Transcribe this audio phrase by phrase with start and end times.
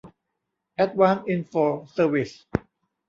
[0.73, 2.31] แอดวานซ์ อินโฟร์ เซอร์วิส